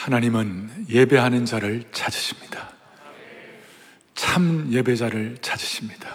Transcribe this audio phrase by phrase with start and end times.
[0.00, 2.70] 하나님은 예배하는 자를 찾으십니다.
[4.14, 6.08] 참 예배자를 찾으십니다.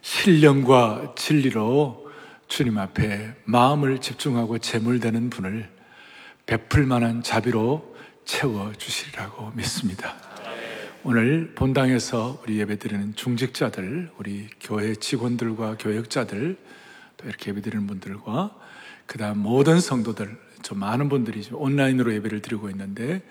[0.00, 2.10] 신령과 진리로
[2.48, 5.68] 주님 앞에 마음을 집중하고 재물되는 분을
[6.46, 10.14] 베풀 만한 자비로 채워 주시리라고 믿습니다.
[11.04, 16.56] 오늘 본당에서 우리 예배드리는 중직자들, 우리 교회 직원들과 교역자들,
[17.18, 18.56] 또 이렇게 예배드리는 분들과
[19.04, 23.22] 그다음 모든 성도들, 좀 많은 분들이 온라인으로 예배를 드리고 있는데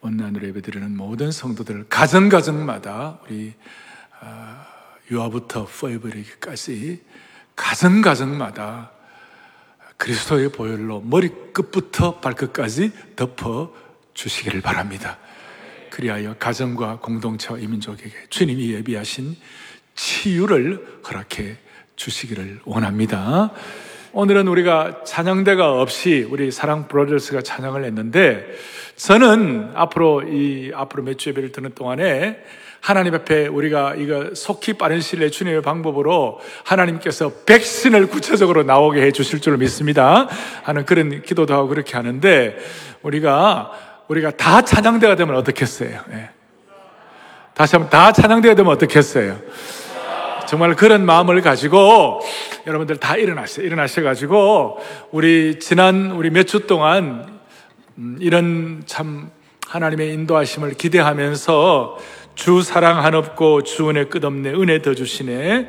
[0.00, 3.54] 온라인으로 예배 드리는 모든 성도들 가정 가정마다 우리
[4.20, 4.66] 아,
[5.10, 7.02] 유아부터 포에버리기까지
[7.56, 8.92] 가정 가정마다
[9.96, 13.74] 그리스도의 보혈로 머리끝부터 발끝까지 덮어
[14.14, 15.18] 주시기를 바랍니다.
[15.90, 19.36] 그리하여 가정과 공동체와 이민족에게 주님이 예비하신
[19.94, 21.58] 치유를 허락해
[21.96, 23.50] 주시기를 원합니다.
[24.12, 28.46] 오늘은 우리가 찬양대가 없이 우리 사랑 브로더스가 찬양을 했는데
[28.96, 32.42] 저는 앞으로 이 앞으로 몇주 예배를 드는 동안에
[32.80, 39.12] 하나님 앞에 우리가 이거 속히 빠른 시일 내에 주님의 방법으로 하나님께서 백신을 구체적으로 나오게 해
[39.12, 40.28] 주실 줄 믿습니다.
[40.62, 42.56] 하는 그런 기도도 하고 그렇게 하는데
[43.02, 43.72] 우리가
[44.08, 46.00] 우리가 다 찬양대가 되면 어떻겠어요?
[46.08, 46.30] 네.
[47.52, 49.38] 다시 한번 다 찬양대가 되면 어떻겠어요?
[50.48, 52.20] 정말 그런 마음을 가지고
[52.66, 53.66] 여러분들 다 일어나세요.
[53.66, 54.78] 일어나셔가지고
[55.10, 57.40] 우리 지난 우리 몇 주 동안
[57.98, 59.30] 음, 이런 참
[59.66, 61.98] 하나님의 인도하심을 기대하면서
[62.34, 65.68] 주 사랑 한없고 주 은혜 끝없네 은혜 더 주시네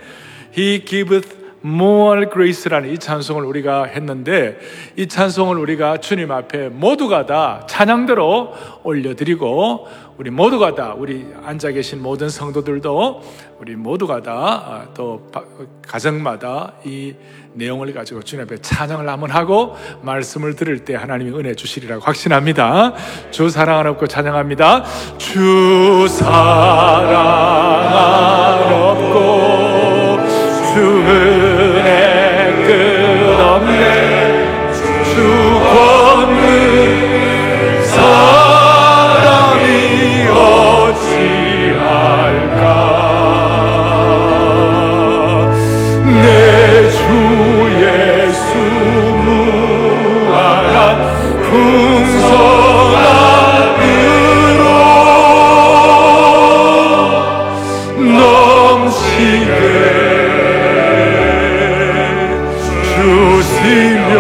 [0.58, 4.58] He giveth more grace라는 이 찬송을 우리가 했는데
[4.96, 12.02] 이 찬송을 우리가 주님 앞에 모두가 다 찬양대로 올려드리고 우리 모두가 다 우리 앉아 계신
[12.02, 13.22] 모든 성도들도
[13.60, 15.42] 우리 모두가 다또 아,
[15.86, 17.14] 가정마다 이
[17.54, 22.94] 내용을 가지고 주님 앞에 찬양을 한번 하고 말씀을 들을 때 하나님이 은혜 주시리라고 확신합니다.
[23.32, 24.86] 주 사랑 하없고 찬양합니다.
[25.18, 27.18] 주 사랑
[28.72, 29.20] 하없고
[30.74, 34.19] 주 은혜 끝없네
[58.70, 59.50] 넘치게
[62.84, 64.14] 주시며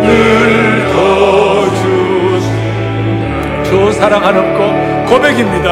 [0.00, 0.94] 늘더
[1.74, 2.46] 주시
[3.64, 4.58] 주 사랑 한없고
[5.06, 5.70] 고백입니다.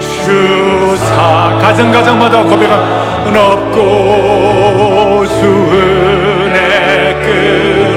[0.00, 5.40] 주사 가정 가정마다 고백은 없고 주
[5.74, 6.56] 은혜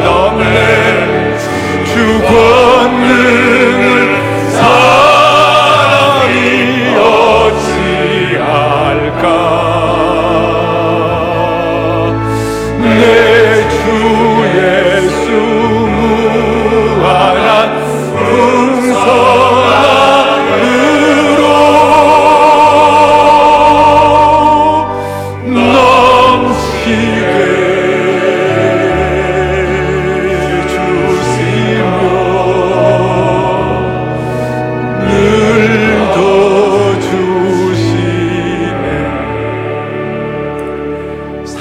[0.04, 1.38] 끝없네
[1.86, 1.94] 주
[2.28, 3.75] 권능을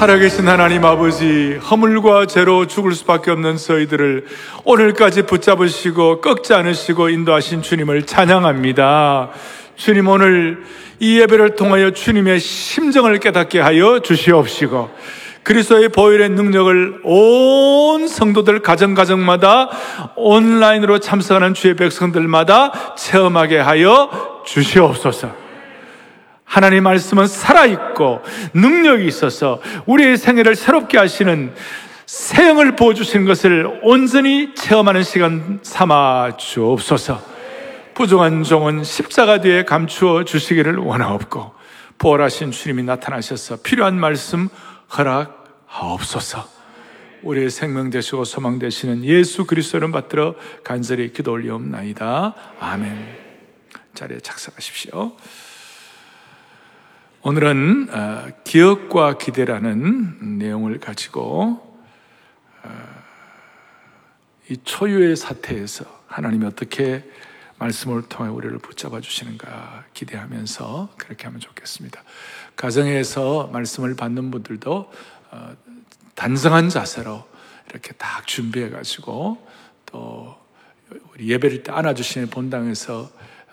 [0.04, 4.26] 살아계신 하나님 아버지 허물과 죄로 죽을 수밖에 없는 저희들을
[4.64, 9.30] 오늘까지 붙잡으시고 꺾지 않으시고 인도하신 주님을 찬양합니다
[9.76, 10.62] 주님 오늘
[11.00, 14.90] 이 예배를 통하여 주님의 심정을 깨닫게 하여 주시옵시고
[15.42, 19.70] 그리스도의 보혈의 능력을 온 성도들 가정 가정마다
[20.16, 25.43] 온라인으로 참석하는 주의 백성들마다 체험하게 하여 주시옵소서.
[26.54, 28.22] 하나님 말씀은 살아있고
[28.54, 31.52] 능력이 있어서 우리의 생애를 새롭게 하시는
[32.06, 37.20] 세형을 보여주시는 것을 온전히 체험하는 시간 삼아 주옵소서.
[37.94, 41.54] 부족한 종은 십자가 뒤에 감추어 주시기를 원하옵고
[41.98, 44.48] 부활하신 주님이 나타나셔서 필요한 말씀
[44.96, 46.48] 허락하옵소서.
[47.24, 52.34] 우리의 생명 되시고 소망 되시는 예수 그리스도를 받들어 간절히 기도 올리옵나이다.
[52.60, 53.24] 아멘.
[53.94, 55.16] 자리에 착석하십시오.
[57.26, 61.80] 오늘은 어, 기억과 기대라는 내용을 가지고
[62.62, 62.68] 어,
[64.50, 67.02] 이 초유의 사태에서 하나님이 어떻게
[67.56, 72.02] 말씀을 통해 우리를 붙잡아 주시는가 기대하면서 그렇게 하면 좋겠습니다.
[72.56, 74.92] 가정에서 말씀을 받는 분들도
[75.30, 75.56] 어,
[76.14, 77.26] 단성한 자세로
[77.70, 79.48] 이렇게 딱 준비해 가지고
[79.86, 80.36] 또
[81.14, 83.10] 우리 예배를 때 안아주시는 본당에서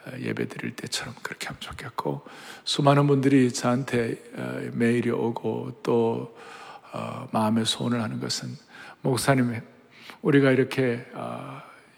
[0.08, 2.26] 어, 예배 드릴 때처럼 그렇게 하면 좋겠고
[2.64, 6.38] 수많은 분들이 저한테 어, 메일이 오고 또
[6.94, 8.50] 어, 마음의 소원을 하는 것은
[9.02, 9.60] 목사님
[10.22, 11.04] 우리가 이렇게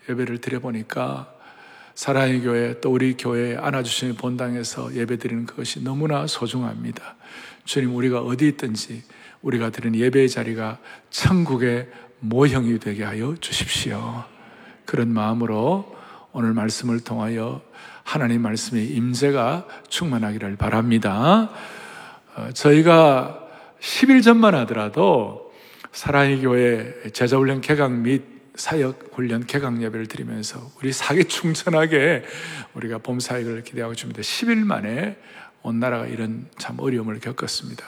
[0.07, 1.33] 예배를 드려보니까
[1.95, 7.15] 사랑의 교회 또 우리 교회 안아주시는 본당에서 예배 드리는 그것이 너무나 소중합니다.
[7.65, 9.03] 주님 우리가 어디 있든지
[9.41, 11.89] 우리가 드리는 예배의 자리가 천국의
[12.19, 14.23] 모형이 되게 하여 주십시오.
[14.85, 15.95] 그런 마음으로
[16.31, 17.61] 오늘 말씀을 통하여
[18.03, 21.49] 하나님 말씀의 임재가 충만하기를 바랍니다.
[22.35, 23.39] 어, 저희가
[23.79, 25.53] 10일 전만 하더라도
[25.91, 28.23] 사랑의 교회 제자훈련 개강 및
[28.55, 32.23] 사역 훈련 개강 예배를 드리면서 우리 사기 충천하게
[32.73, 34.21] 우리가 봄 사역을 기대하고 있습니다.
[34.21, 35.17] 10일 만에
[35.63, 37.83] 온 나라가 이런 참 어려움을 겪었습니다.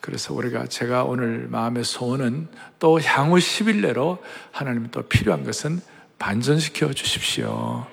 [0.00, 2.48] 그래서 우리가 제가 오늘 마음의 소원은
[2.78, 4.18] 또 향후 10일 내로
[4.50, 5.80] 하나님 또 필요한 것은
[6.18, 7.86] 반전시켜 주십시오.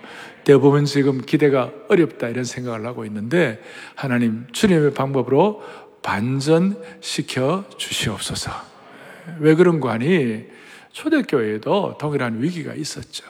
[0.45, 3.61] 대부분 지금 기대가 어렵다 이런 생각을 하고 있는데
[3.95, 5.63] 하나님 주님의 방법으로
[6.03, 8.51] 반전시켜 주시옵소서.
[9.39, 10.45] 왜 그런 거 아니?
[10.91, 13.25] 초대교회에도 동일한 위기가 있었죠.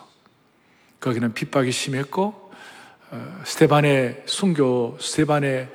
[1.00, 2.52] 거기는 핍박이 심했고
[3.12, 5.70] 어, 스테반의 순교, 스테반의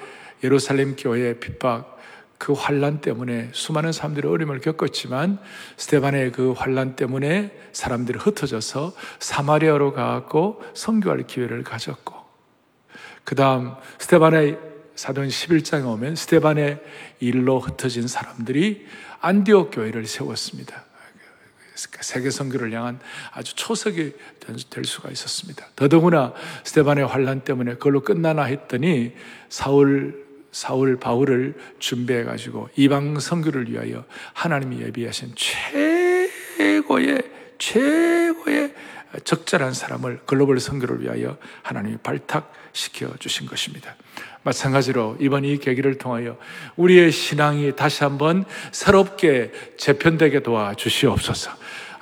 [0.44, 1.99] 예루살렘 교회의 핍박,
[2.40, 5.38] 그 환란 때문에 수많은 사람들이 어려움을 겪었지만
[5.76, 12.14] 스테반의 그 환란 때문에 사람들이 흩어져서 사마리아로 가고 선교할 기회를 가졌고
[13.24, 14.58] 그 다음 스테반의
[14.94, 16.80] 사도행 11장에 오면 스테반의
[17.20, 18.86] 일로 흩어진 사람들이
[19.20, 20.86] 안디옥 교회를 세웠습니다.
[21.74, 23.00] 세계 선교를 향한
[23.32, 24.14] 아주 초석이
[24.70, 25.66] 될 수가 있었습니다.
[25.76, 26.32] 더더구나
[26.64, 29.12] 스테반의 환란 때문에 그걸로 끝나나 했더니
[29.50, 34.04] 사울 사울 바울을 준비해 가지고 이방 선교를 위하여
[34.34, 35.34] 하나님이 예비하신
[36.56, 37.22] 최고의
[37.58, 38.74] 최고의
[39.24, 43.96] 적절한 사람을 글로벌 선교를 위하여 하나님이 발탁시켜 주신 것입니다.
[44.42, 46.38] 마찬가지로 이번 이 계기를 통하여
[46.76, 51.50] 우리의 신앙이 다시 한번 새롭게 재편되게 도와 주시옵소서.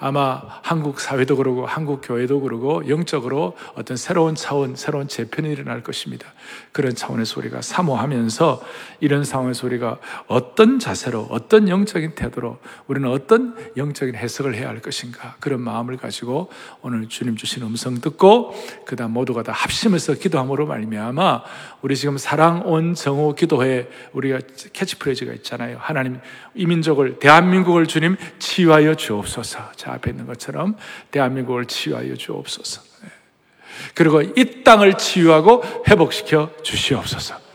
[0.01, 6.33] 아마 한국 사회도 그러고 한국 교회도 그러고 영적으로 어떤 새로운 차원, 새로운 재편이 일어날 것입니다.
[6.73, 8.63] 그런 차원에서 우리가 사모하면서
[9.01, 15.37] 이런 상황에서 우리가 어떤 자세로, 어떤 영적인 태도로 우리는 어떤 영적인 해석을 해야 할 것인가
[15.41, 16.51] 그런 마음을 가지고
[16.83, 18.55] 오늘 주님 주신 음성 듣고
[18.85, 21.43] 그다음 모두가 다 합심해서 기도함으로 말미암아
[21.83, 24.41] 우리 지금 사랑 온 정오 기도회 우리가
[24.73, 25.79] 캐치프레이즈가 있잖아요.
[25.81, 26.21] 하나님
[26.55, 29.73] 이민족을 대한민국을 주님 치유하여 주옵소서.
[29.77, 30.77] 자, 앞에 있는 것처럼
[31.11, 32.88] 대한민국을 치유하여 주옵소서.
[33.79, 33.91] 예.
[33.95, 37.49] 그리고 이 땅을 치유하고 회복시켜 주시옵소서.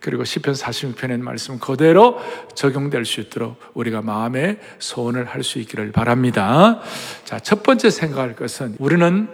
[0.00, 2.20] 그리고 시편 46편의 말씀 그대로
[2.54, 6.80] 적용될 수 있도록 우리가 마음의 소원을 할 수 있기를 바랍니다.
[7.24, 9.28] 자, 첫 번째 생각할 것은 우리는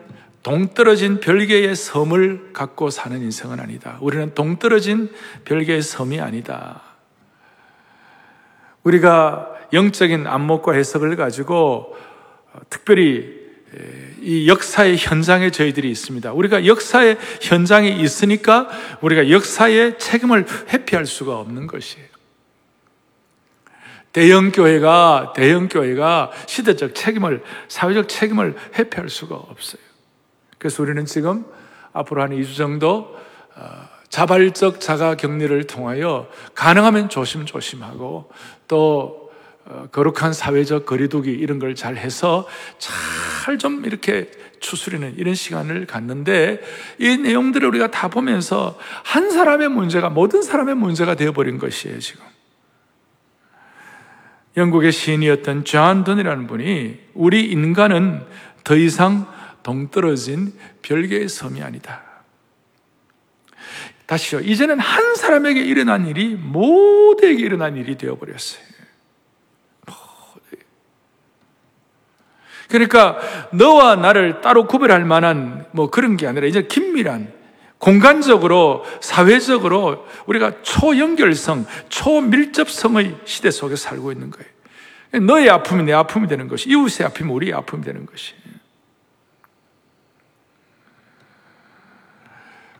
[0.45, 3.99] 동떨어진 별개의 섬을 갖고 사는 인생은 아니다.
[4.01, 5.13] 우리는 동떨어진
[5.45, 6.83] 별개의 섬이 아니다.
[8.85, 11.97] 우리가 영적인 안목과 해석을 가지고
[12.71, 13.40] 특별히
[14.21, 16.33] 이 역사의 현장에 저희들이 있습니다.
[16.33, 18.69] 우리가 역사의 현장에 있으니까
[19.01, 22.11] 우리가 역사의 책임을 회피할 수가 없는 것이에요.
[24.13, 29.83] 대형 교회가 대형 교회가 시대적 책임을 사회적 책임을 회피할 수가 없어요.
[30.59, 31.45] 그래서 우리는 지금
[31.93, 33.17] 앞으로 한 2주 정도
[33.55, 38.31] 어, 자발적 자가 격리를 통하여 가능하면 조심조심하고
[38.67, 39.30] 또 어,
[39.93, 42.47] 거룩한 사회적 거리두기 이런 걸 잘 해서
[42.79, 46.61] 잘 좀 이렇게 추스리는 이런 시간을 갖는데
[46.99, 52.25] 이 내용들을 우리가 다 보면서 한 사람의 문제가 모든 사람의 문제가 되어버린 것이에요, 지금.
[54.57, 58.23] 영국의 시인이었던 존 던이라는 분이 우리 인간은
[58.62, 59.27] 더 이상
[59.62, 62.03] 동떨어진 별개의 섬이 아니다.
[64.07, 64.41] 다시요.
[64.41, 68.62] 이제는 한 사람에게 일어난 일이 모두에게 일어난 일이 되어버렸어요.
[72.71, 73.19] 그러니까
[73.53, 77.33] 너와 나를 따로 구별할 만한 뭐 그런 게 아니라 이제 긴밀한
[77.79, 85.27] 공간적으로 사회적으로 우리가 초연결성, 초밀접성의 시대 속에 살고 있는 거예요.
[85.27, 88.35] 너의 아픔이 내 아픔이 되는 것이 이웃의 아픔이 우리의 아픔이 되는 것이.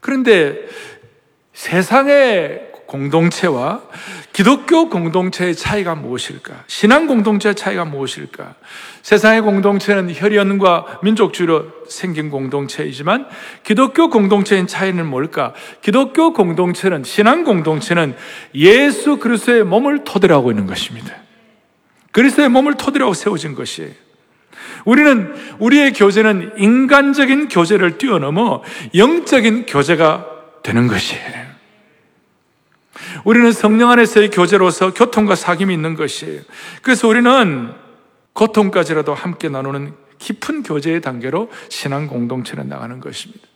[0.00, 0.68] 그런데
[1.52, 3.82] 세상의 공동체와
[4.32, 6.64] 기독교 공동체의 차이가 무엇일까?
[6.66, 8.54] 신앙 공동체의 차이가 무엇일까?
[9.02, 13.28] 세상의 공동체는 혈연과 민족주의로 생긴 공동체이지만
[13.62, 15.54] 기독교 공동체의 차이는 뭘까?
[15.82, 18.16] 기독교 공동체는 신앙 공동체는
[18.56, 21.14] 예수 그리스도의 몸을 토대로 하고 있는 것입니다.
[22.11, 23.90] 그리스도의 몸을 토대로 하고 세워진 것이에요.
[24.85, 28.62] 우리는 우리의 교제는 인간적인 교제를 뛰어넘어
[28.97, 30.26] 영적인 교제가
[30.64, 31.50] 되는 것이에요.
[33.24, 36.42] 우리는 성령 안에서의 교제로서 교통과 사귐이 있는 것이에요.
[36.82, 37.72] 그래서 우리는
[38.32, 43.46] 고통까지라도 함께 나누는 깊은 교제의 단계로 신앙 공동체는 나가는 것입니다.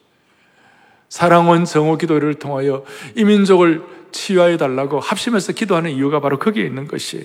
[1.08, 2.84] 사랑원 정오 기도를 통하여
[3.14, 7.24] 이민족을 치유하여 달라고 합심해서 기도하는 이유가 바로 거기에 있는 것이에요.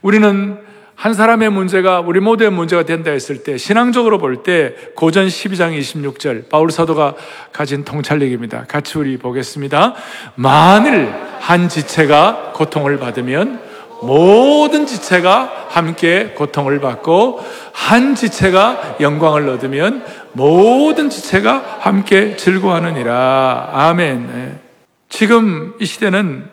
[0.00, 0.71] 우리는
[1.02, 6.48] 한 사람의 문제가 우리 모두의 문제가 된다 했을 때 신앙적으로 볼 때 고전 12장 26절
[6.48, 7.16] 바울 사도가
[7.52, 8.66] 가진 통찰력입니다.
[8.68, 9.94] 같이 우리 보겠습니다.
[10.36, 13.60] 만일 한 지체가 고통을 받으면
[14.02, 17.40] 모든 지체가 함께 고통을 받고
[17.72, 20.04] 한 지체가 영광을 얻으면
[20.34, 23.70] 모든 지체가 함께 즐거워하느니라.
[23.72, 24.30] 아멘.
[24.32, 24.60] 네.
[25.08, 26.48] 지금 이 시대는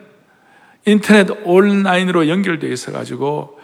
[0.86, 3.59] 인터넷 온라인으로 연결되어 있어 가지고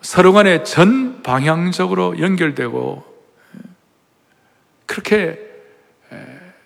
[0.00, 3.04] 서로 간에 전 방향적으로 연결되고
[4.86, 5.38] 그렇게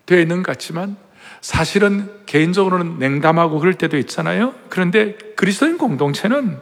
[0.07, 0.97] 되어 있는 것 같지만
[1.41, 4.55] 사실은 개인적으로는 냉담하고 그럴 때도 있잖아요.
[4.69, 6.59] 그런데 그리스도인 공동체는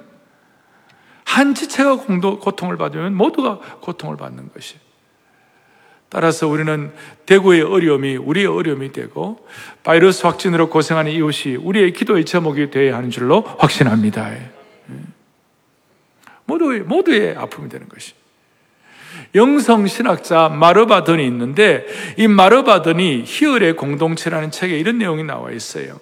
[1.25, 4.77] 한 지체가 고통을 받으면 모두가 고통을 받는 것이.
[6.09, 6.93] 따라서 우리는
[7.25, 9.47] 대구의 어려움이 우리의 어려움이 되고
[9.83, 14.62] 바이러스 확진으로 고생하는 이웃이 우리의 기도의 제목이 되어야 하는 줄로 확신합니다.
[16.45, 18.15] 모두의, 모두의 아픔이 되는 것이.
[19.35, 26.01] 영성 신학자 마르바던이 있는데 이 마르바던이 희열의 공동체라는 책에 이런 내용이 나와 있어요.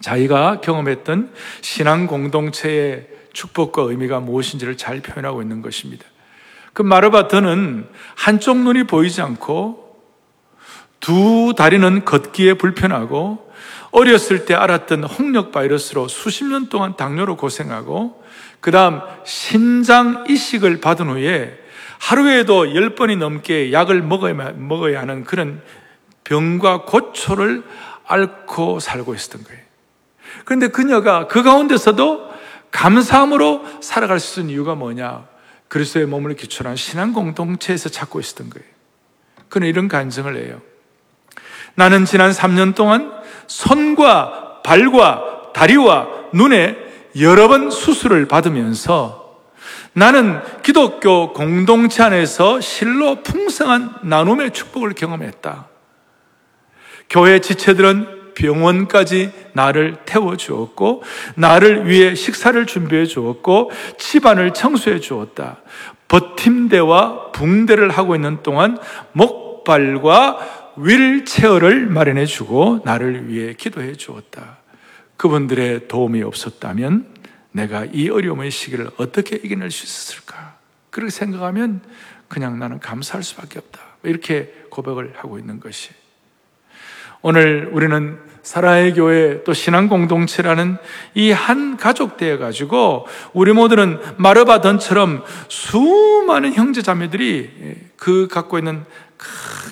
[0.00, 6.04] 자기가 경험했던 신앙 공동체의 축복과 의미가 무엇인지를 잘 표현하고 있는 것입니다.
[6.72, 9.84] 그 마르바던은 한쪽 눈이 보이지 않고
[11.00, 13.43] 두 다리는 걷기에 불편하고
[13.94, 18.24] 어렸을 때 알았던 홍역 바이러스로 수십 년 동안 당뇨로 고생하고
[18.60, 21.56] 그 다음 신장 이식을 받은 후에
[22.00, 25.62] 하루에도 열 번이 넘게 약을 먹어야, 먹어야 하는 그런
[26.24, 27.62] 병과 고초를
[28.04, 29.62] 앓고 살고 있었던 거예요.
[30.44, 32.34] 그런데 그녀가 그 가운데서도
[32.72, 35.28] 감사함으로 살아갈 수 있는 이유가 뭐냐?
[35.68, 38.66] 그리스도의 몸을 기초로 한 신앙 공동체에서 찾고 있었던 거예요.
[39.48, 40.60] 그는 이런 간증을 해요.
[41.76, 46.76] 나는 지난 3년 동안 손과 발과 다리와 눈에
[47.20, 49.24] 여러 번 수술을 받으면서
[49.92, 55.68] 나는 기독교 공동체 안에서 실로 풍성한 나눔의 축복을 경험했다.
[57.08, 61.04] 교회 지체들은 병원까지 나를 태워 주었고,
[61.36, 65.58] 나를 위해 식사를 준비해 주었고, 집안을 청소해 주었다.
[66.08, 68.78] 버팀대와 붕대를 하고 있는 동안
[69.12, 74.58] 목발과 윌체어를 마련해 주고, 나를 위해 기도해 주었다.
[75.16, 77.06] 그분들의 도움이 없었다면
[77.52, 80.56] 내가 이 어려움의 시기를 어떻게 이겨낼 수 있었을까?
[80.90, 81.80] 그렇게 생각하면
[82.28, 83.80] 그냥 나는 감사할 수밖에 없다.
[84.02, 85.90] 이렇게 고백을 하고 있는 것이.
[87.22, 90.76] 오늘 우리는 사라의 교회 또 신앙 공동체라는
[91.14, 98.84] 이 한 가족 되어 가지고 우리 모두는 마르바던처럼 수많은 형제 자매들이 그 갖고 있는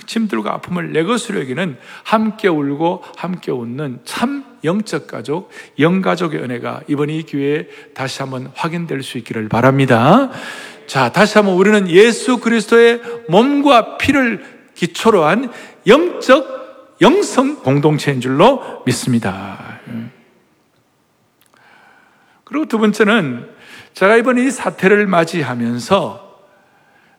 [0.07, 7.11] 짐들과 아픔을 내 것으로 여기는 함께 울고 함께 웃는 참 영적 가족, 영가족의 은혜가 이번
[7.11, 10.31] 이 기회에 다시 한번 확인될 수 있기를 바랍니다.
[10.87, 14.45] 자, 다시 한번 우리는 예수 그리스도의 몸과 피를
[14.75, 15.51] 기초로 한
[15.87, 19.81] 영적 영성 공동체인 줄로 믿습니다.
[22.45, 23.49] 그리고 두 번째는
[23.95, 26.39] 제가 이번 이 사태를 맞이하면서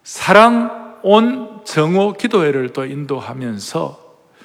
[0.04, 4.04] 사랑 온 정오 기도회를 또 인도하면서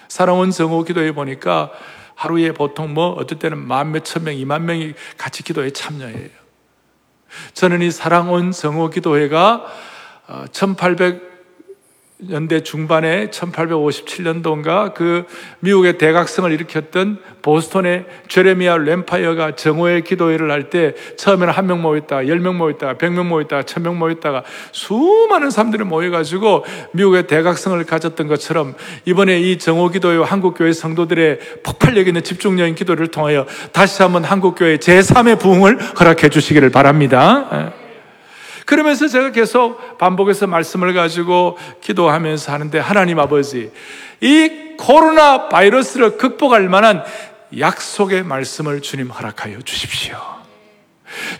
[0.09, 1.71] 사랑 온 정오 기도회 보니까
[2.15, 6.29] 하루에 보통 뭐 어떨 때는 만 몇천 명, 이만 명이 같이 기도에 참여해요.
[7.55, 9.67] 저는 이 사랑온 정오 기도회가
[10.53, 11.38] 1800 어,
[12.31, 15.25] 연대 중반에 1857년도인가 그
[15.61, 22.59] 미국의 대각성을 일으켰던 보스턴의 제레미아 램파이어가 정오의 기도회를 할 때 처음에는 한 명 모였다가 열명
[22.59, 29.91] 모였다가 백명 모였다가 천명 모였다가 수많은 사람들이 모여가지고 미국의 대각성을 가졌던 것처럼 이번에 이 정오
[29.91, 36.71] 기도회와 한국교회 성도들의 폭발력 있는 집중적인 기도를 통하여 다시 한번 한국교회 제3의 부흥을 허락해 주시기를
[36.71, 37.73] 바랍니다.
[38.69, 38.79] 예.
[38.79, 43.71] 그러면서 제가 계속 반복해서 말씀을 가지고 기도하면서 하는데 하나님 아버지,
[44.21, 47.03] 이 코로나 바이러스를 극복할 만한
[47.59, 50.19] 약속의 말씀을 주님 허락하여 주십시오.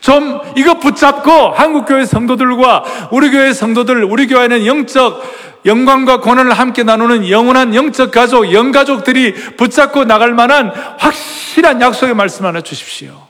[0.01, 7.29] 좀 이거 붙잡고 한국교회 성도들과 우리 교회 성도들, 우리 교회는 영적 영광과 고난을 함께 나누는
[7.29, 13.28] 영원한 영적 가족, 영가족들이 붙잡고 나갈 만한 확실한 약속의 말씀 하나 주십시오.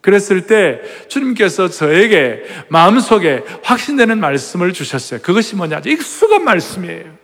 [0.00, 5.20] 그랬을 때 주님께서 저에게 마음속에 확신되는 말씀을 주셨어요.
[5.20, 5.82] 그것이 뭐냐?
[5.84, 7.18] 익숙한 말씀이에요.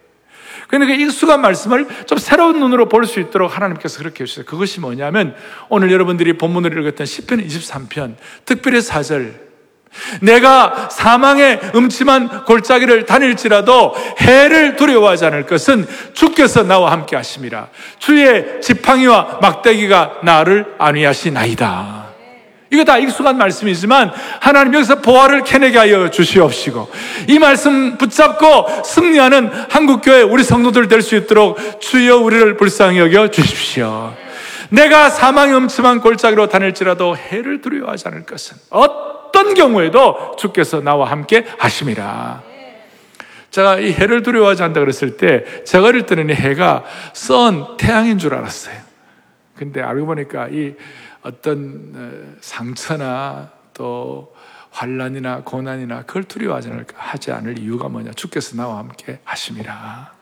[0.67, 4.47] 그런데 그 익숙한 말씀을 좀 새로운 눈으로 볼 수 있도록 하나님께서 그렇게 해주셨어요.
[4.47, 5.37] 그것이 뭐냐면
[5.69, 9.35] 오늘 여러분들이 본문을 읽었던 10편 23편 특별히 4절
[10.23, 19.39] 내가 사망의 음침한 골짜기를 다닐지라도 해를 두려워하지 않을 것은 주께서 나와 함께 하심이라 주의 지팡이와
[19.41, 22.04] 막대기가 나를 안위하시나이다.
[22.75, 26.91] 이거 다 익숙한 말씀이지만 하나님 여기서 보화를 캐내게 하여 주시옵시고
[27.29, 34.15] 이 말씀 붙잡고 승리하는 한국교회 우리 성도들 될 수 있도록 주여 우리를 불쌍히 여겨 주십시오.
[34.71, 42.43] 내가 사망의 음침한 골짜기로 다닐지라도 해를 두려워하지 않을 것은 어떤 경우에도 주께서 나와 함께 하심이라.
[43.51, 48.35] 제가 이 해를 두려워하지 않는다 그랬을 때 제가 어릴 때는 이 해가 썬 태양인 줄
[48.35, 48.75] 알았어요.
[49.57, 50.75] 근데 알고 보니까 이
[51.25, 54.35] 어떤 어, 상처나 또
[54.71, 58.13] 환란이나 고난이나 그걸 두려워하지 않을 이유가 뭐냐?
[58.13, 60.13] 주께서 나와 함께 하심이라.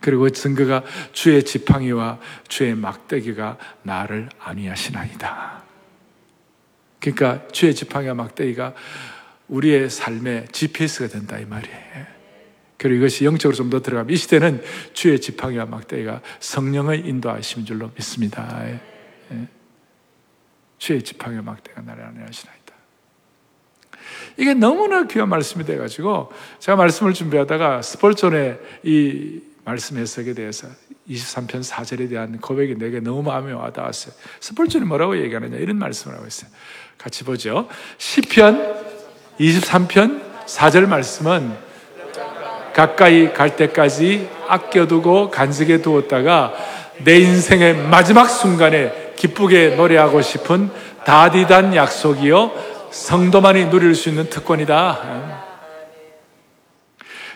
[0.00, 5.62] 그리고 증거가 주의 지팡이와 주의 막대기가 나를 안위하시나이다.
[6.98, 8.74] 그러니까 주의 지팡이와 막대기가
[9.48, 12.20] 우리의 삶의 GPS가 된다 이 말이에요.
[12.78, 14.62] 그리고 이것이 영적으로 좀 더 들어가면 이 시대는
[14.94, 18.64] 주의 지팡이와 막대기가 성령의 인도하심인 줄로 믿습니다.
[20.80, 20.84] 예.
[20.84, 22.60] 주의 지팡이 막대가 나를 안내하시나이다.
[24.36, 30.68] 이게 너무나 귀한 말씀이 돼가지고 제가 말씀을 준비하다가 스폴존의 이 말씀 해석에 대해서
[31.08, 34.14] 23편 4절에 대한 고백이 내게 너무 마음에 와닿았어요.
[34.40, 36.50] 스폴존이 뭐라고 얘기하느냐 이런 말씀을 하고 있어요.
[36.96, 37.68] 같이 보죠.
[37.98, 38.76] 10편
[39.38, 41.70] 23편 4절 말씀은
[42.74, 46.54] 가까이 갈 때까지 아껴두고 간직해 두었다가
[47.04, 50.70] 내 인생의 마지막 순간에 기쁘게 노래하고 싶은
[51.04, 52.52] 다디단 약속이요.
[52.90, 55.40] 성도만이 누릴 수 있는 특권이다.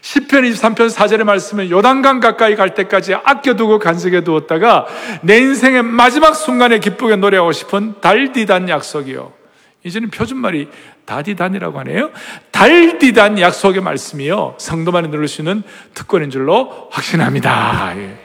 [0.01, 4.87] 10편 23편 4절의 말씀은 요단강 가까이 갈 때까지 아껴두고 간직해 두었다가
[5.23, 9.33] 내 인생의 마지막 순간에 기쁘게 노래하고 싶은 달디단 약속이요.
[9.85, 10.69] 이제는 표준말이
[11.05, 12.11] 다디단이라고 하네요.
[12.51, 14.55] 달디단 약속의 말씀이요.
[14.57, 17.93] 성도만이 누릴 수 있는 특권인 줄로 확신합니다.
[17.99, 18.24] 예.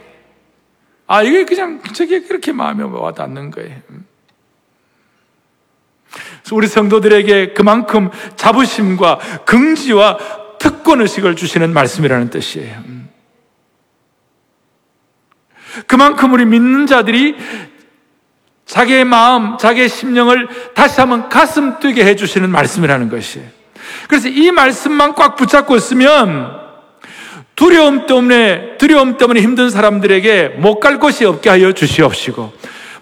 [1.11, 3.75] 아, 이게 그냥 저게 그렇게 마음에 와 닿는 거예요.
[6.51, 10.19] 우리 성도들에게 그만큼 자부심과 긍지와
[10.59, 12.83] 특권의식을 주시는 말씀이라는 뜻이에요.
[15.87, 17.35] 그만큼 우리 믿는 자들이
[18.67, 23.47] 자기의 마음, 자기의 심령을 다시 한번 가슴 뛰게 해주시는 말씀이라는 것이에요.
[24.07, 26.68] 그래서 이 말씀만 꽉 붙잡고 있으면
[27.59, 32.53] 두려움 때문에, 두려움 때문에 힘든 사람들에게 못 갈 곳이 없게 하여 주시옵시고,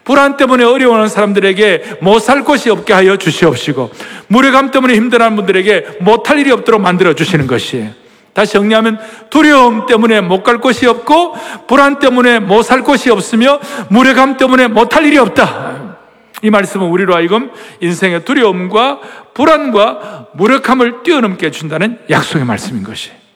[0.03, 3.91] 불안 때문에 어려워하는 사람들에게 못 살 곳이 없게 하여 주시옵시고,
[4.29, 7.91] 무력감 때문에 힘들어하는 분들에게 못할 일이 없도록 만들어 주시는 것이에요.
[8.33, 8.97] 다시 정리하면
[9.29, 11.35] 두려움 때문에 못 갈 곳이 없고,
[11.67, 15.97] 불안 때문에 못 살 곳이 없으며, 무력감 때문에 못할 일이 없다.
[16.41, 19.01] 이 말씀은 우리로 하여금 인생의 두려움과
[19.35, 23.26] 불안과 무력함을 뛰어넘게 해준다는 약속의 말씀인 것이에요.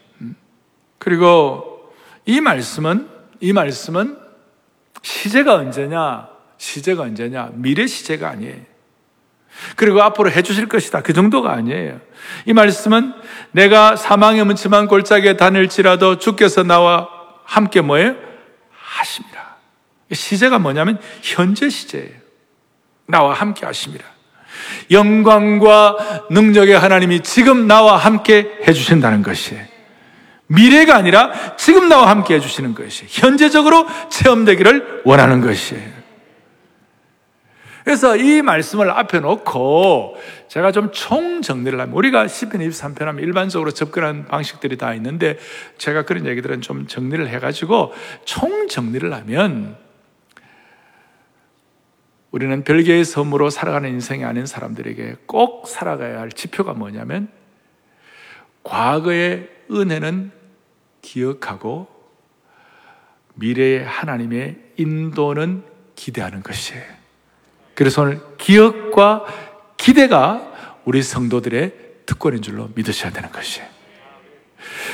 [1.01, 1.91] 그리고
[2.27, 3.09] 이 말씀은,
[3.39, 4.19] 이 말씀은
[5.01, 6.29] 시제가 언제냐?
[6.59, 7.49] 시제가 언제냐?
[7.53, 8.61] 미래 시제가 아니에요.
[9.75, 11.01] 그리고 앞으로 해주실 것이다.
[11.01, 11.99] 그 정도가 아니에요.
[12.45, 13.15] 이 말씀은
[13.49, 17.09] 내가 사망의 문침한 골짜기에 다닐지라도 주께서 나와
[17.45, 18.15] 함께 뭐예요?
[18.71, 19.55] 하십니다.
[20.11, 22.13] 시제가 뭐냐면 현재 시제예요.
[23.07, 24.05] 나와 함께 하십니다.
[24.91, 29.70] 영광과 능력의 하나님이 지금 나와 함께 해주신다는 것이에요.
[30.51, 36.01] 미래가 아니라 지금 나와 함께 해주시는 것이 현재적으로 체험되기를 원하는 것이에요.
[37.83, 40.15] 그래서 이 말씀을 앞에 놓고
[40.49, 45.39] 제가 좀 총정리를 하면 우리가 10편 23편 하면 일반적으로 접근하는 방식들이 다 있는데
[45.77, 47.93] 제가 그런 얘기들은 좀 정리를 해가지고
[48.25, 49.77] 총정리를 하면
[52.29, 57.29] 우리는 별개의 섬으로 살아가는 인생이 아닌 사람들에게 꼭 살아가야 할 지표가 뭐냐면
[58.63, 60.40] 과거의 은혜는
[61.01, 61.87] 기억하고
[63.35, 65.63] 미래의 하나님의 인도는
[65.95, 66.83] 기대하는 것이에요.
[67.75, 69.25] 그래서 오늘 기억과
[69.77, 70.51] 기대가
[70.85, 71.73] 우리 성도들의
[72.05, 73.67] 특권인 줄로 믿으셔야 되는 것이에요.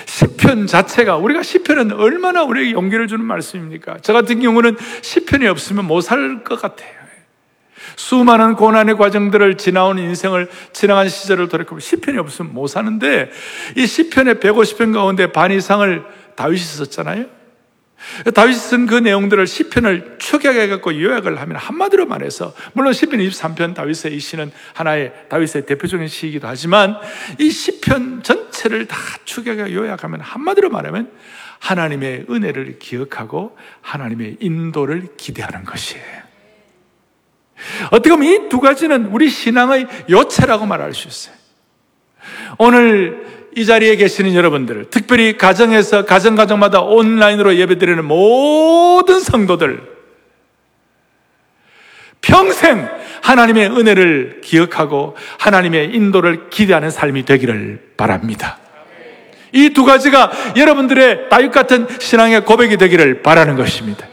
[0.06, 3.98] 시편 자체가 우리가 시편은 얼마나 우리에게 용기를 주는 말씀입니까?
[4.02, 6.96] 저 같은 경우는 시편이 없으면 못 살 것 같아요.
[7.97, 13.31] 수많은 고난의 과정들을 지나온 인생을 지나간 시절을 돌이켜보면 시편이 없으면 못 사는데
[13.75, 16.05] 이 시편의 150편 가운데 반 이상을
[16.36, 17.25] 다윗이 썼잖아요.
[18.36, 24.15] 다윗이 쓴 그 내용들을 시편을 축약해 갖고 요약을 하면 한마디로 말해서 물론 시편 23편 다윗의
[24.15, 26.97] 이 시는 하나의 다윗의 대표적인 시이기도 하지만
[27.39, 31.12] 이 시편 전체를 다 축약해 요약하면 한마디로 말하면
[31.57, 36.26] 하나님의 은혜를 기억하고 하나님의 인도를 기대하는 것이에요.
[37.91, 41.36] 어떻게 보면 이 두 가지는 우리 신앙의 요체라고 말할 수 있어요.
[42.58, 49.82] 오늘 이 자리에 계시는 여러분들, 특별히 가정에서 가정가정마다 온라인으로 예배드리는 모든 성도들,
[52.22, 52.88] 평생
[53.22, 58.60] 하나님의 은혜를 기억하고 하나님의 인도를 기대하는 삶이 되기를 바랍니다.
[59.54, 64.06] 이 두 가지가 여러분들의 다윗 같은 신앙의 고백이 되기를 바라는 것입니다.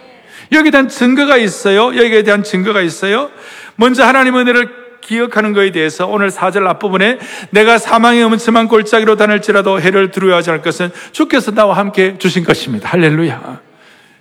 [0.54, 1.86] 여기에 대한 증거가 있어요.
[1.96, 3.30] 여기에 대한 증거가 있어요.
[3.76, 7.18] 먼저 하나님의 은혜를 기억하는 것에 대해서 오늘 4절 앞부분에
[7.50, 12.88] 내가 사망의 음침한 골짜기로 다닐지라도 해를 두려워하지 않을 것은 주께서 나와 함께 주신 것입니다.
[12.88, 13.60] 할렐루야.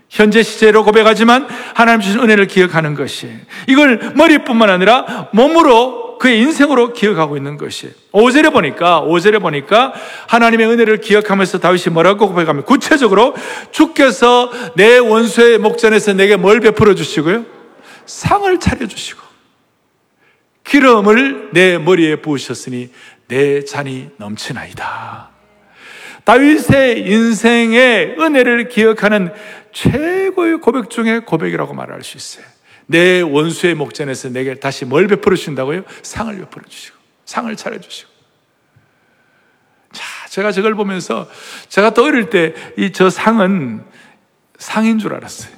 [0.10, 3.32] 현재 시제로 고백하지만 하나님 주신 은혜를 기억하는 것이
[3.68, 9.94] 이걸 머리뿐만 아니라 몸으로 그의 인생으로 기억하고 있는 것이 5절에 보니까 5절에 보니까
[10.30, 13.36] 하나님의 은혜를 기억하면서 다윗이 뭐라고 고백하면 구체적으로
[13.72, 17.44] 주께서 내 원수의 목전에서 내게 뭘 베풀어 주시고요?
[18.06, 19.22] 상을 차려 주시고
[20.64, 22.94] 기름을 내 머리에 부으셨으니
[23.28, 25.30] 내 잔이 넘치나이다.
[26.24, 29.34] 다윗의 인생의 은혜를 기억하는
[29.74, 32.46] 최고의 고백 중에 고백이라고 말할 수 있어요.
[32.88, 35.84] 내 원수의 목전에서 내게 다시 뭘 베풀어 주신다고요?
[36.02, 38.10] 상을 베풀어 주시고, 상을 차려 주시고.
[39.92, 41.30] 자, 제가 저걸 보면서
[41.70, 43.84] 제가 또 어릴 때 이 저 상은
[44.58, 45.54] 상인 줄 알았어요.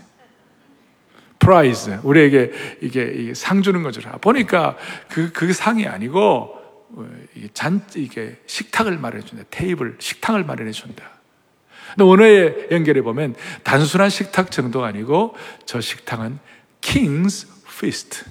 [1.39, 1.99] Prize.
[2.03, 4.01] 우리에게 이게 상 주는 거죠.
[4.19, 4.77] 보니까
[5.09, 6.19] 그, 그 상이 아니고,
[6.97, 7.09] 어,
[7.53, 9.45] 잔, 이게 식탁을 마련해준다.
[9.51, 11.03] 테이블, 식탁을 마련해준다.
[11.89, 15.35] 근데 원어에 연결해 보면 단순한 식탁 정도가 아니고
[15.65, 16.39] 저 식탁은
[16.85, 18.23] King's Feast.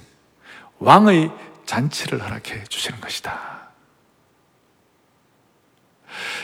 [0.79, 1.29] 왕의
[1.65, 3.37] 잔치를 허락해 주시는 것이다.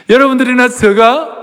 [0.10, 1.38] 여러분들이나 제가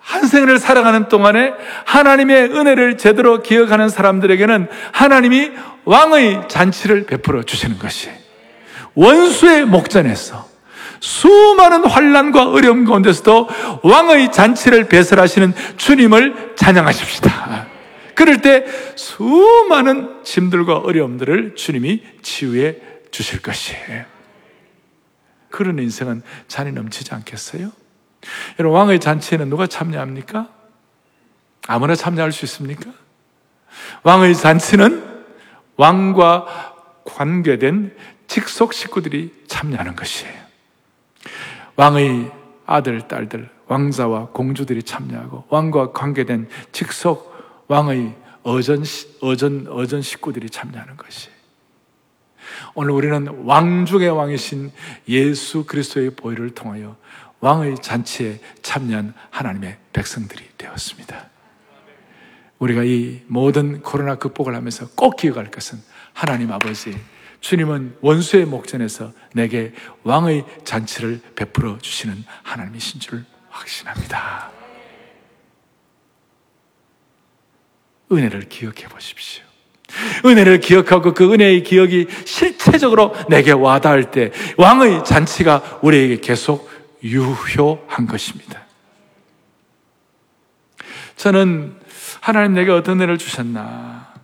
[0.00, 1.52] 한 생을 살아가는 동안에
[1.84, 5.52] 하나님의 은혜를 제대로 기억하는 사람들에게는 하나님이
[5.84, 8.10] 왕의 잔치를 베풀어 주시는 것이
[8.94, 10.48] 원수의 목전에서
[10.98, 13.48] 수많은 환란과 어려움 가운데서도
[13.84, 17.69] 왕의 잔치를 배설하시는 주님을 찬양하십시다.
[18.20, 22.76] 그럴 때 수많은 짐들과 어려움들을 주님이 치유해
[23.10, 24.04] 주실 것이에요.
[25.48, 27.72] 그런 인생은 잔이 넘치지 않겠어요?
[28.58, 30.50] 여러분, 왕의 잔치에는 누가 참여합니까?
[31.66, 32.90] 아무나 참여할 수 있습니까?
[34.02, 35.24] 왕의 잔치는
[35.76, 36.74] 왕과
[37.06, 40.34] 관계된 직속 식구들이 참여하는 것이에요.
[41.76, 42.30] 왕의
[42.66, 47.29] 아들, 딸들, 왕자와 공주들이 참여하고 왕과 관계된 직속
[47.70, 48.84] 왕의 어전,
[49.20, 51.36] 어전, 어전 식구들이 참여하는 것이에요.
[52.74, 54.72] 오늘 우리는 왕 중의 왕이신
[55.08, 56.96] 예수 그리스도의 보혈을 통하여
[57.38, 61.28] 왕의 잔치에 참여한 하나님의 백성들이 되었습니다.
[62.58, 65.78] 우리가 이 모든 코로나 극복을 하면서 꼭 기억할 것은
[66.12, 66.98] 하나님 아버지,
[67.40, 74.59] 주님은 원수의 목전에서 내게 왕의 잔치를 베풀어 주시는 하나님이신 줄 확신합니다.
[78.12, 79.44] 은혜를 기억해 보십시오.
[80.24, 86.70] 은혜를 기억하고 그 은혜의 기억이 실체적으로 내게 와닿을 때 왕의 잔치가 우리에게 계속
[87.02, 88.66] 유효한 것입니다.
[91.16, 91.76] 저는
[92.20, 94.14] 하나님 내게 어떤 은혜를 주셨나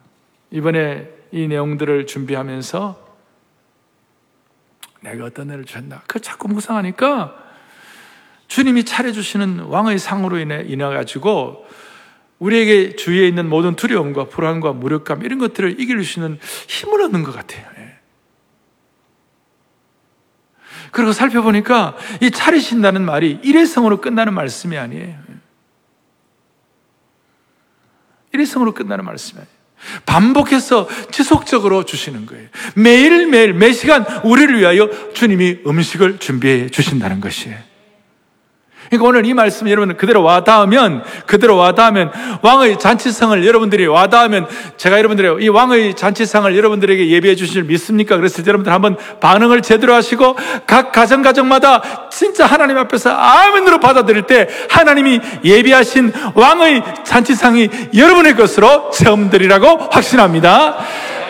[0.51, 3.07] 이번에 이 내용들을 준비하면서
[5.03, 7.35] 내가 어떤 은혜를 주셨나 그 자꾸 묵상하니까
[8.49, 11.67] 주님이 차려주시는 왕의 상으로 인해 인해 가지고
[12.39, 17.35] 우리에게 주위에 있는 모든 두려움과 불안과 무력감 이런 것들을 이길 수 있는 힘을 얻는 것
[17.35, 17.77] 같아요.
[20.97, 25.19] 그리고 살펴보니까 이 차리신다는 말이 일회성으로 끝나는 말씀이 아니에요.
[28.33, 29.57] 일회성으로 끝나는 말씀이 아니에요.
[30.07, 32.49] 반복해서 지속적으로 주시는 거예요.
[32.77, 37.59] 매일매일, 매 시간 우리를 위하여 주님이 음식을 준비해 주신다는 것이에요.
[38.89, 44.47] 그러니까 오늘 이 말씀 여러분 그대로 와닿으면 그대로 와닿으면 왕의 잔치상을 여러분들이 와닿으면
[44.77, 48.17] 제가 여러분들의 이 왕의 잔치상을 여러분들에게 예비해 주실 줄 믿습니까?
[48.17, 54.49] 그래서 여러분들 한번 반응을 제대로 하시고 각 가정 가정마다 진짜 하나님 앞에서 아멘으로 받아들일 때
[54.71, 60.77] 하나님이 예비하신 왕의 잔치상이 여러분의 것으로 체험들이라고 확신합니다.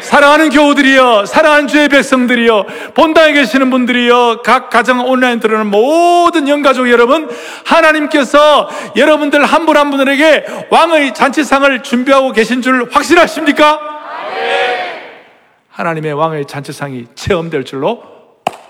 [0.01, 7.29] 사랑하는 교우들이여, 사랑하는 주의 백성들이여, 본당에 계시는 분들이여, 각 가정 온라인 들어오는 모든 영가족 여러분,
[7.65, 13.81] 하나님께서 여러분들 한 분한 분에게 왕의 잔치상을 준비하고 계신 줄 확실하십니까?
[15.71, 18.03] 하나님의 왕의 잔치상이 체험될 줄로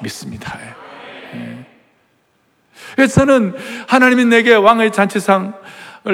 [0.00, 0.58] 믿습니다.
[1.34, 1.66] 예.
[2.96, 3.54] 그래서 저는
[3.86, 5.52] 하나님이 내게 왕의 잔치상을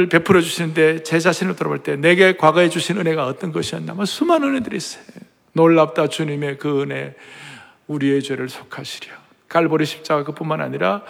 [0.08, 3.92] 베풀어 주시는데 제 자신을 돌아볼 때 내게 과거에 주신 은혜가 어떤 것이었나?
[3.94, 5.04] 뭐 수많은 은혜들이 있어요.
[5.52, 7.14] 놀랍다 주님의 그 은혜
[7.86, 9.12] 우리의 죄를 속하시려.
[9.48, 11.02] 갈보리 십자가 그뿐만 아니라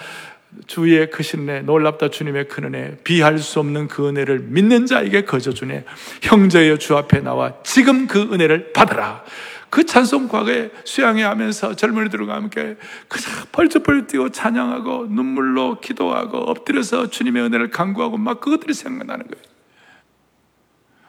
[0.66, 5.52] 주의 크신 은혜, 놀랍다 주님의 큰 은혜, 비할 수 없는 그 은혜를 믿는 자에게 거저
[5.52, 5.84] 주네.
[6.22, 9.24] 형제여 주 앞에 나와 지금 그 은혜를 받으라.
[9.72, 12.76] 그 찬송 과거에 수양해 하면서 젊은이들과 함께
[13.08, 19.42] 그냥 벌쩍벌쩍 뛰고 찬양하고 눈물로 기도하고 엎드려서 주님의 은혜를 간구하고 막 그것들이 생각나는 거예요.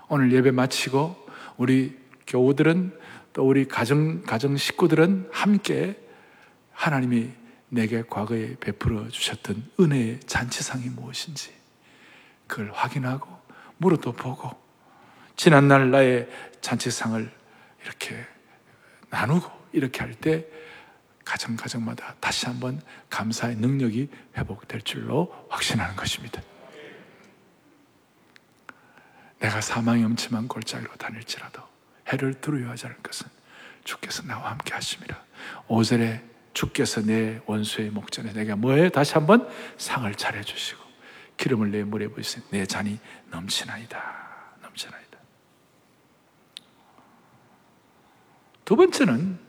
[0.08, 2.97] 오늘 예배 마치고 우리 교우들은
[3.34, 6.02] 또 우리 가정, 가정 식구들은 함께
[6.71, 7.32] 하나님이
[7.67, 11.52] 내게 과거에 베풀어 주셨던 은혜의 잔치상이 무엇인지
[12.47, 13.28] 그걸 확인하고
[13.76, 14.52] 물어도 보고
[15.36, 16.30] 지난날 나의
[16.62, 17.30] 잔치상을
[17.84, 18.33] 이렇게
[19.13, 20.45] 나누고 이렇게 할 때
[21.23, 26.41] 가정 가정마다 다시 한번 감사의 능력이 회복될 줄로 확신하는 것입니다.
[29.39, 31.62] 내가 사망의 음침한 골짜기로 다닐지라도
[32.10, 33.28] 해를 두려워하지 않을 것은
[33.86, 35.23] 주께서 나와 함께 하심이라.
[35.67, 36.21] 5절에
[36.54, 39.47] 주께서 내 원수의 목전에 내가 뭐에 다시 한번
[39.78, 40.82] 상을 차려주시고
[41.38, 42.99] 기름을 내 물에 부으시니 내 잔이
[43.32, 44.58] 넘치나이다.
[44.62, 45.02] 넘치나이다.
[48.65, 49.39] 두 번째는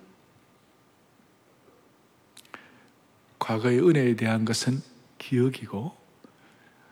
[3.39, 4.81] 과거의 은혜에 대한 것은
[5.19, 5.97] 기억이고,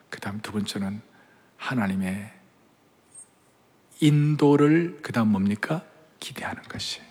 [0.09, 1.01] 그 다음 두 번째는
[1.57, 2.31] 하나님의
[3.99, 5.83] 인도를 그 다음 뭡니까?
[6.19, 7.01] 기대하는 것이.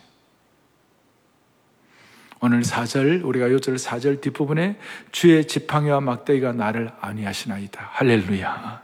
[2.39, 4.77] 오늘 4절, 우리가 요절 4절 뒷부분에
[5.11, 7.81] 주의 지팡이와 막대기가 나를 안위하시나이다.
[7.93, 8.83] 할렐루야.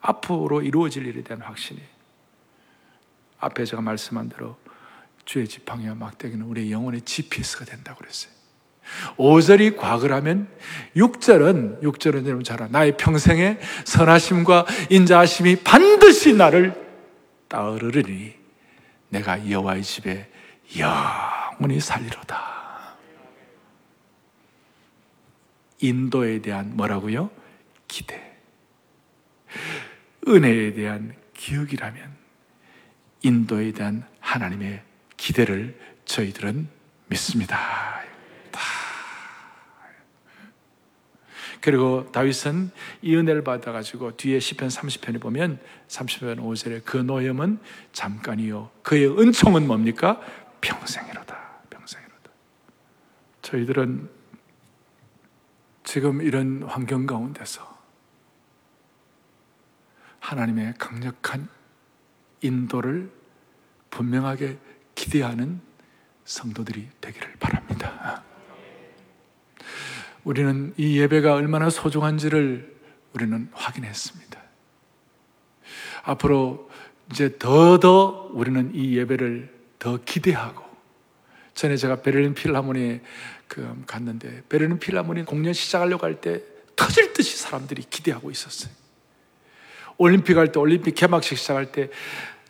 [0.00, 1.82] 앞으로 이루어질 일에 대한 확신이.
[3.38, 4.56] 앞에 제가 말씀한 대로
[5.26, 8.32] 주의 지팡이와 막대기는 우리의 영혼의 GPS가 된다고 그랬어요.
[9.16, 10.48] 5절이 과거라면
[10.96, 12.70] 6절은 6절은 여러분 잘 알아.
[12.70, 16.86] 나의 평생의 선하심과 인자하심이 반드시 나를
[17.48, 18.34] 따르르니
[19.08, 20.30] 내가 여호와의 집에
[20.78, 22.96] 영원히 살리로다.
[25.80, 27.30] 인도에 대한 뭐라고요?
[27.88, 28.36] 기대.
[30.28, 32.16] 은혜에 대한 기억이라면
[33.22, 34.85] 인도에 대한 하나님의
[35.16, 36.68] 기대를 저희들은
[37.08, 37.96] 믿습니다.
[41.66, 42.70] 그리고 다윗은
[43.02, 47.58] 이 은혜를 받아가지고 뒤에 10편 30편에 보면 30편 5절에 그 노염은
[47.92, 48.70] 잠깐이요.
[48.84, 50.20] 그의 은총은 뭡니까?
[50.60, 51.36] 평생이로다.
[51.70, 52.30] 평생이로다.
[53.42, 54.08] 저희들은
[55.82, 57.76] 지금 이런 환경 가운데서
[60.20, 61.48] 하나님의 강력한
[62.42, 63.10] 인도를
[63.90, 64.56] 분명하게
[64.96, 65.60] 기대하는
[66.24, 68.24] 성도들이 되기를 바랍니다.
[70.24, 72.74] 우리는 이 예배가 얼마나 소중한지를
[73.12, 74.42] 우리는 확인했습니다.
[76.02, 76.68] 앞으로
[77.12, 80.64] 이제 더더 우리는 이 예배를 더 기대하고
[81.54, 83.02] 전에 제가 베를린 필하모니에
[83.46, 86.42] 그 갔는데 베를린 필하모니 공연 시작하려고 할 때
[86.74, 88.72] 터질 듯이 사람들이 기대하고 있었어요.
[89.96, 91.88] 올림픽 할 때 올림픽 개막식 시작할 때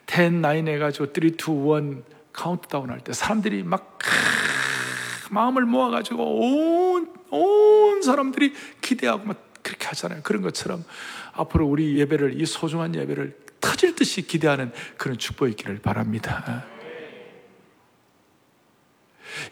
[0.08, 3.98] 10, 9 해가지고 3, 2, 1 카운트다운 할 때 사람들이 막
[5.30, 10.20] 마음을 모아가지고 온, 온 사람들이 기대하고 막 그렇게 하잖아요.
[10.22, 10.84] 그런 것처럼
[11.32, 16.64] 앞으로 우리 예배를, 이 소중한 예배를 터질 듯이 기대하는 그런 축복이 있기를 바랍니다.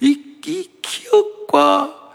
[0.00, 2.12] 이, 이 기억과,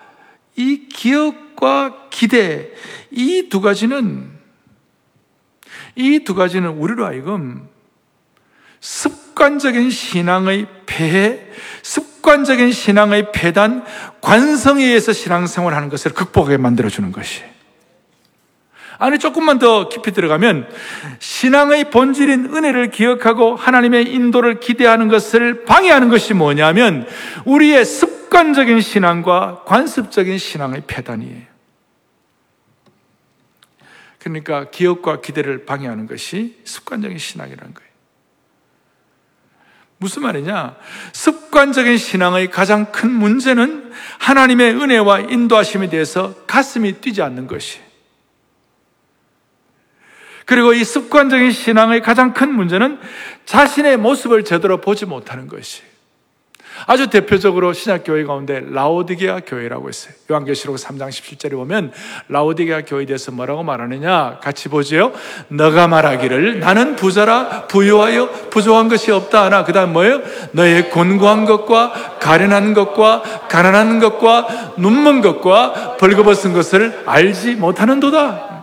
[0.55, 2.71] 이 기억과 기대,
[3.12, 4.32] 이 두 가지는,
[5.95, 7.67] 이 두 가지는 우리로 하여금
[8.79, 11.39] 습 관적인 신앙의 폐해,
[11.82, 13.86] 습관적인 신앙의 폐단,
[14.19, 17.41] 관성에 의해서 신앙생활 하는 것을 극복하게 만들어주는 것이.
[18.97, 20.69] 안에 조금만 더 깊이 들어가면
[21.19, 27.08] 신앙의 본질인 은혜를 기억하고 하나님의 인도를 기대하는 것을 방해하는 것이 뭐냐면
[27.45, 31.47] 우리의 습관적인 신앙과 관습적인 신앙의 폐단이에요.
[34.19, 37.88] 그러니까 기억과 기대를 방해하는 것이 습관적인 신앙이라는 거예요.
[39.99, 40.75] 무슨 말이냐?
[41.12, 47.79] 습관적인 신앙의 가장 큰 문제는 하나님의 은혜와 인도하심에 대해서 가슴이 뛰지 않는 것이.
[50.45, 52.99] 그리고 이 습관적인 신앙의 가장 큰 문제는
[53.45, 55.88] 자신의 모습을 제대로 보지 못하는 것이.
[56.85, 60.13] 아주 대표적으로 신약교회 가운데 라오디게아 교회라고 있어요.
[60.31, 61.91] 요한계시록 3장 17절에 보면
[62.27, 65.11] 라오디게아 교회에 대해서 뭐라고 말하느냐 같이 보죠.
[65.49, 70.21] 너가 말하기를 나는 부자라 부유하여 부족한 것이 없다 하나 그 다음 뭐예요?
[70.51, 78.59] 너의 곤고한 것과 가련한 것과 가난한 것과 눈먼 것과 벌거벗은 것을 알지 못하는도다.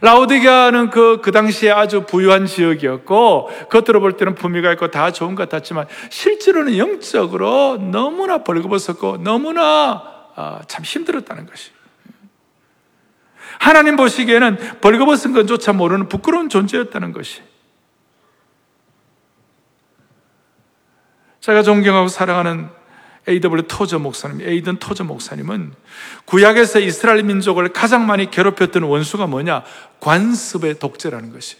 [0.00, 5.48] 라오디게아는 그, 그 당시에 아주 부유한 지역이었고, 겉으로 볼 때는 품위가 있고 다 좋은 것
[5.48, 11.70] 같았지만, 실제로는 영적으로 너무나 벌거벗었고, 너무나 아, 참 힘들었다는 것이.
[13.58, 17.40] 하나님 보시기에는 벌거벗은 것조차 모르는 부끄러운 존재였다는 것이.
[21.40, 22.68] 제가 존경하고 사랑하는
[23.28, 23.62] A.W.
[23.66, 25.72] 토저 목사님, 에이든 토저 목사님은
[26.26, 29.64] 구약에서 이스라엘 민족을 가장 많이 괴롭혔던 원수가 뭐냐?
[30.00, 31.56] 관습의 독재라는 것이.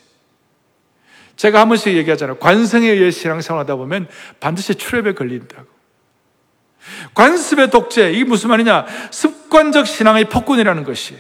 [1.36, 2.38] 제가 한 번씩 얘기하잖아요.
[2.38, 4.08] 관성에 의해 신앙생활 하다 보면
[4.40, 5.66] 반드시 출랩에 걸린다고.
[7.14, 8.86] 관습의 독재, 이게 무슨 말이냐?
[9.10, 11.16] 습관적 신앙의 폭군이라는 것이.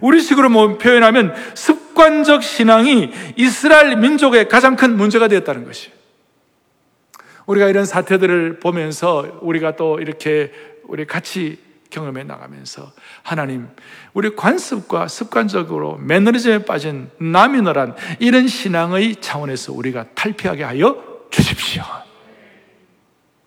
[0.00, 5.95] 우리 식으로 뭐 표현하면 습관적 신앙이 이스라엘 민족의 가장 큰 문제가 되었다는 것이.
[7.46, 10.52] 우리가 이런 사태들을 보면서 우리가 또 이렇게
[10.84, 11.58] 우리 같이
[11.90, 13.68] 경험해 나가면서 하나님,
[14.12, 21.82] 우리 관습과 습관적으로 매너리즘에 빠진 나미너란 이런 신앙의 차원에서 우리가 탈피하게 하여 주십시오.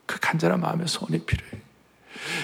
[0.05, 1.59] 그 간절한 마음의 소원이 필요해요.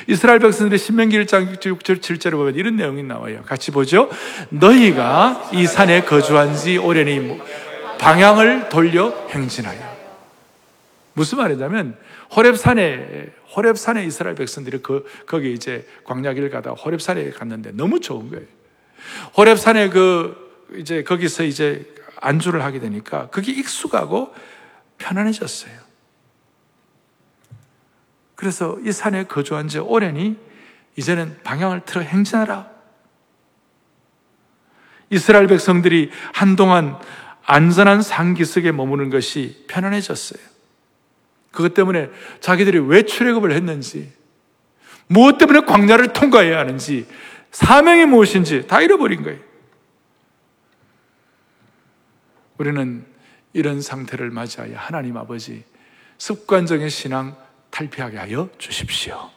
[0.08, 3.42] 이스라엘 백성들의 신명기 1장 6절 7절에 보면 이런 내용이 나와요.
[3.46, 4.10] 같이 보죠.
[4.50, 7.40] 너희가 이 산에 거주한 지 오래니
[8.00, 9.95] 방향을 돌려 행진하여
[11.16, 11.98] 무슨 말이냐면
[12.36, 18.46] 호렙산에 호렙산에 이스라엘 백성들이 그 거기 이제 광야길 가다 호렙산에 갔는데 너무 좋은 거예요.
[19.38, 24.34] 호렙산에 그 이제 거기서 이제 안주를 하게 되니까 그게 익숙하고
[24.98, 25.74] 편안해졌어요.
[28.36, 30.38] 그래서 이 산에 거주한 지 오래니
[30.98, 32.70] 이제는 방향을 틀어 행진하라.
[35.12, 37.00] 이스라엘 백성들이 한동안
[37.46, 40.55] 안전한 상기 속에 머무는 것이 편안해졌어요.
[41.56, 42.10] 그것 때문에
[42.42, 44.12] 자기들이 왜 출애굽을 했는지,
[45.08, 47.08] 무엇 때문에 광야를 통과해야 하는지,
[47.52, 49.40] 사명이 무엇인지 다 잃어버린 거예요.
[52.58, 53.06] 우리는
[53.54, 55.64] 이런 상태를 맞이하여 하나님 아버지
[56.18, 57.36] 습관적인 신앙
[57.70, 59.32] 탈피하게 하여 주십시오.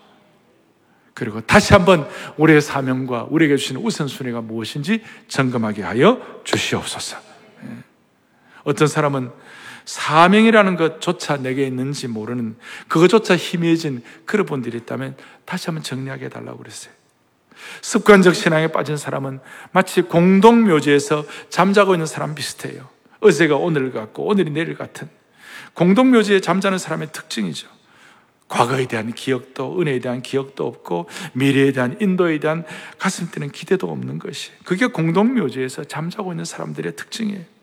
[1.14, 7.18] 그리고 다시 한번 우리의 사명과 우리에게 주신 우선순위가 무엇인지 점검하게 하여 주시옵소서.
[7.64, 7.68] 예.
[8.62, 9.33] 어떤 사람은
[9.88, 12.57] 사명이라는 것조차 내게 있는지 모르는
[12.88, 16.92] 그것조차 희미해진 그런 분들이 있다면 다시 한번 정리하게 해달라고 그랬어요.
[17.81, 19.40] 습관적 신앙에 빠진 사람은
[19.72, 22.87] 마치 공동묘지에서 잠자고 있는 사람 비슷해요.
[23.20, 25.09] 어제가 오늘 같고 오늘이 내일 같은
[25.72, 27.66] 공동묘지에 잠자는 사람의 특징이죠.
[28.46, 32.66] 과거에 대한 기억도 은혜에 대한 기억도 없고 미래에 대한 인도에 대한
[32.98, 37.58] 가슴 뛰는 기대도 없는 것이 그게 공동묘지에서 잠자고 있는 사람들의 특징이에요.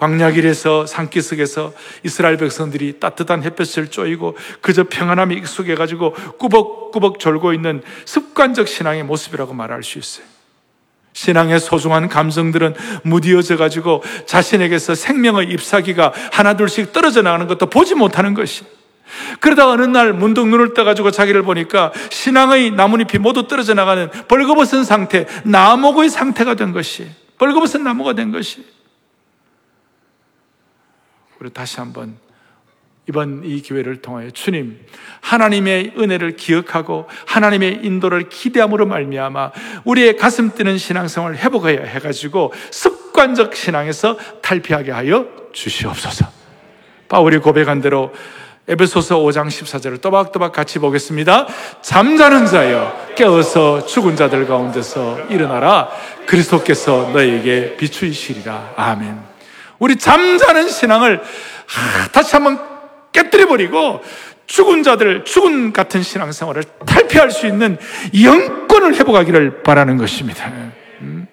[0.00, 8.66] 광야길에서 산기슭에서 이스라엘 백성들이 따뜻한 햇볕을 쬐이고 그저 평안함에 익숙해 가지고 꾸벅꾸벅 졸고 있는 습관적
[8.66, 10.24] 신앙의 모습이라고 말할 수 있어요.
[11.12, 18.64] 신앙의 소중한 감성들은 무디어져 가지고 자신에게서 생명의 잎사귀가 하나둘씩 떨어져 나가는 것도 보지 못하는 것이.
[19.40, 25.26] 그러다 어느 날 문득 눈을 떠가지고 자기를 보니까 신앙의 나뭇잎이 모두 떨어져 나가는 벌거벗은 상태,
[25.44, 27.06] 나무의 상태가 된 것이.
[27.36, 28.79] 벌거벗은 나무가 된 것이.
[31.40, 32.16] 우리 다시 한번
[33.08, 34.78] 이번 이 기회를 통하여 주님
[35.22, 39.52] 하나님의 은혜를 기억하고 하나님의 인도를 기대함으로 말미암아
[39.84, 46.26] 우리의 가슴 뛰는 신앙생활을 회복해야 해가지고 습관적 신앙에서 탈피하게 하여 주시옵소서.
[47.08, 48.12] 바울이 고백한 대로
[48.68, 51.48] 에베소서 5장 14절을 또박또박 같이 보겠습니다.
[51.80, 55.88] 잠자는 자여 깨어서 죽은 자들 가운데서 일어나라
[56.26, 58.74] 그리스도께서 너에게 비추이시리라.
[58.76, 59.29] 아멘.
[59.80, 61.20] 우리 잠자는 신앙을
[62.12, 62.60] 다시 한번
[63.10, 64.00] 깨뜨려 버리고
[64.46, 67.78] 죽은 자들, 죽은 같은 신앙생활을 탈피할 수 있는
[68.22, 70.48] 영권을 회복하기를 바라는 것입니다.
[71.00, 71.26] 음.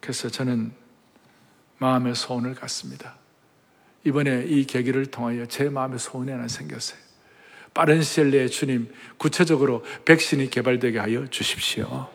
[0.00, 0.72] 그래서 저는
[1.78, 3.16] 마음의 소원을 갖습니다.
[4.04, 6.98] 이번에 이 계기를 통하여 제 마음의 소원이 하나 생겼어요.
[7.72, 12.08] 빠른 시일 내에 주님 구체적으로 백신이 개발되게 하여 주십시오.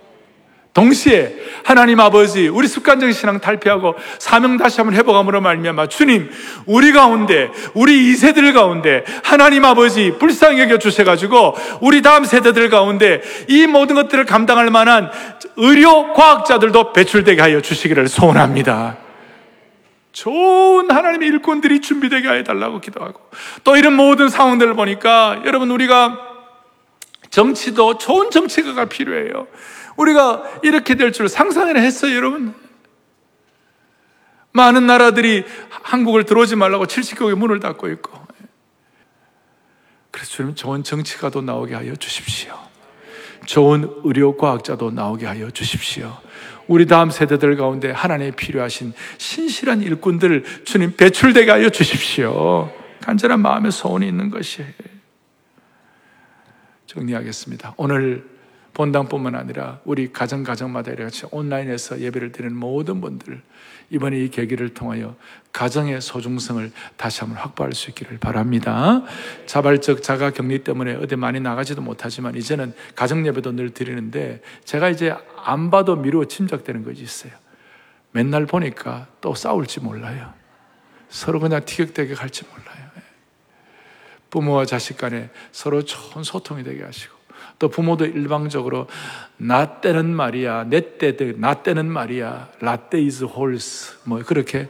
[0.73, 6.29] 동시에 하나님 아버지 우리 습관적인 신앙 탈피하고 사명 다시 한번 회복함으로 말미암아 주님
[6.65, 13.21] 우리 가운데 우리 2세들 가운데 하나님 아버지 불쌍히 여겨 주셔 가지고 우리 다음 세대들 가운데
[13.47, 15.09] 이 모든 것들을 감당할 만한
[15.57, 18.97] 의료 과학자들도 배출되게 하여 주시기를 소원합니다.
[20.11, 23.19] 좋은 하나님의 일꾼들이 준비되게 해달라고 기도하고
[23.63, 26.17] 또 이런 모든 상황들을 보니까 여러분 우리가
[27.29, 29.47] 정치도 좋은 정치가가 필요해요.
[29.99, 32.53] 우리가 이렇게 될 줄 상상을 했어요, 여러분.
[34.51, 38.17] 많은 나라들이 한국을 들어오지 말라고 70개국의 문을 닫고 있고.
[40.11, 42.57] 그래서 주님 좋은 정치가도 나오게 하여 주십시오.
[43.45, 46.17] 좋은 의료과학자도 나오게 하여 주십시오.
[46.67, 52.71] 우리 다음 세대들 가운데 하나님의 필요하신 신실한 일꾼들 주님 배출되게 하여 주십시오.
[53.01, 54.69] 간절한 마음의 소원이 있는 것이에요.
[56.85, 57.73] 정리하겠습니다.
[57.77, 58.38] 오늘
[58.79, 63.41] 본당뿐만 아니라 우리 가정 가정마다 이렇게 온라인에서 예배를 드리는 모든 분들
[63.89, 65.17] 이번에 이 계기를 통하여
[65.51, 69.03] 가정의 소중성을 다시 한번 확보할 수 있기를 바랍니다.
[69.47, 75.13] 자발적 자가 격리 때문에 어디 많이 나가지도 못하지만 이제는 가정 예배도 늘 드리는데 제가 이제
[75.43, 77.33] 안 봐도 미루어 짐작되는 것이 있어요.
[78.11, 80.33] 맨날 보니까 또 싸울지 몰라요.
[81.09, 82.87] 서로 그냥 티격태격 할지 몰라요.
[84.29, 87.18] 부모와 자식 간에 서로 좋은 소통이 되게 하시고
[87.59, 88.87] 또 부모도 일방적으로
[89.37, 94.69] 나 때는 말이야 내 때도 나 때는 말이야 Latte is horse 뭐 그렇게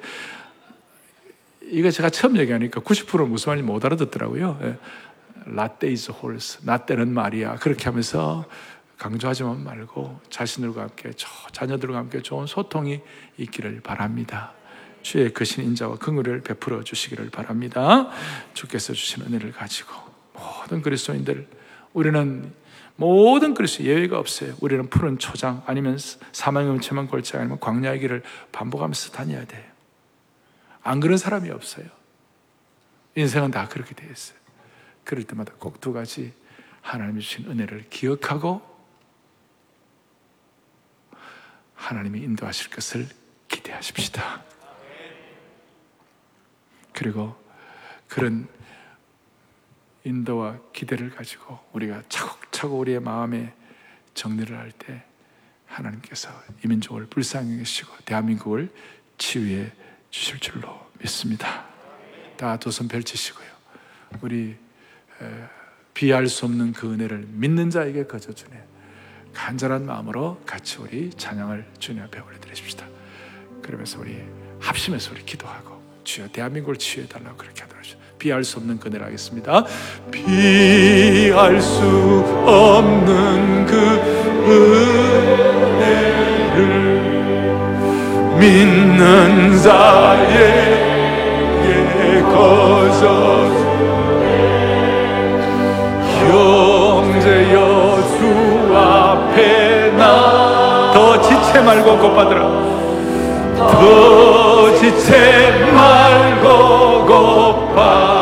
[1.62, 4.78] 이거 제가 처음 얘기하니까 90% 무슨 말인지 못 알아듣더라고요
[5.46, 8.46] Latte is horse 나 때는 말이야 그렇게 하면서
[9.00, 11.12] 강조하지만 말고 자신들과 함께
[11.54, 13.00] 자녀들과 함께 좋은 소통이
[13.38, 14.52] 있기를 바랍니다.
[15.02, 18.10] 주의 크신 인자와 긍휼을 베풀어 주시기를 바랍니다.
[18.54, 19.94] 주께서 주신 은혜를 가지고
[20.34, 21.48] 모든 그리스도인들
[21.94, 22.52] 우리는
[23.00, 24.56] 모든 그리스도 예외가 없어요.
[24.60, 25.98] 우리는 푸른 초장 아니면
[26.34, 29.64] 사망의 음침한 골짜기 아니면 광야의 길을 반복하면서 다녀야 돼요.
[30.84, 31.86] 안 그런 사람이 없어요.
[33.16, 34.38] 인생은 다 그렇게 되어 있어요.
[35.06, 36.34] 그럴 때마다 꼭 두 가지
[36.82, 38.62] 하나님이 주신 은혜를 기억하고
[41.76, 43.08] 하나님이 인도하실 것을
[43.48, 44.44] 기대하십시다.
[46.92, 47.34] 그리고
[48.10, 48.50] 그런
[50.04, 53.54] 인도와 기대를 가지고 우리가 차곡차곡 우리의 마음에
[54.14, 55.04] 정리를 할 때
[55.68, 56.30] 하나님께서
[56.64, 58.72] 이 민족을 불쌍히 계시고 대한민국을
[59.18, 59.72] 치유해
[60.10, 61.66] 주실 줄로 믿습니다.
[62.38, 63.48] 다 두 손 펼치시고요.
[64.22, 64.56] 우리
[65.94, 68.64] 비할 수 없는 그 은혜를 믿는 자에게 거저 주네.
[69.34, 72.88] 간절한 마음으로 같이 우리 찬양을 주님 앞에 올려드리십시다.
[73.62, 74.24] 그러면서 우리
[74.60, 77.99] 합심해서 우리 기도하고 주여 대한민국을 치유해 달라고 그렇게 하도록 하죠.
[78.20, 79.66] 비할 수 없는 그늘 하겠습니다.
[80.12, 81.82] 비할 수
[82.46, 83.78] 없는 그
[85.76, 86.60] 은혜를
[88.38, 90.60] 믿는 자에게
[92.24, 93.50] 거저
[96.20, 97.58] 형제여
[98.18, 102.42] 주 앞에 나더 지체 말고 곧받으라
[103.56, 108.19] 더 지체 말고 곧받아라 Oh.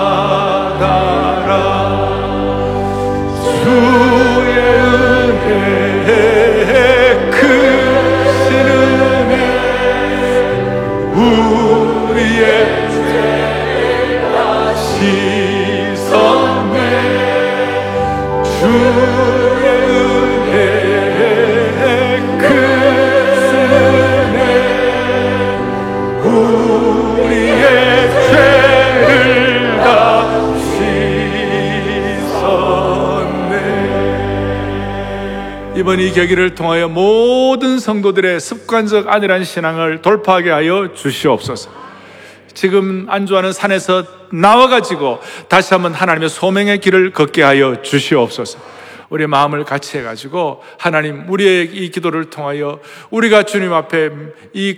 [35.87, 41.69] 이번 이 계기를 통하여 모든 성도들의 습관적 안일한 신앙을 돌파하게 하여 주시옵소서
[42.53, 48.59] 지금 안주하는 산에서 나와가지고 다시 한번 하나님의 소명의 길을 걷게 하여 주시옵소서.
[49.07, 54.09] 우리의 마음을 같이 해가지고 하나님 우리의 이 기도를 통하여 우리가 주님 앞에
[54.51, 54.77] 이,